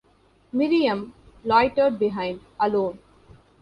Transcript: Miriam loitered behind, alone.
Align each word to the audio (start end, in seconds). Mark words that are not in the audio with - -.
Miriam 0.51 1.13
loitered 1.45 1.99
behind, 1.99 2.39
alone. 2.59 2.97